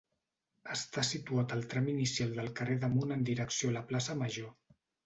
[0.75, 4.55] Està situat al tram inicial del carrer d'Amunt en direcció a la plaça Major.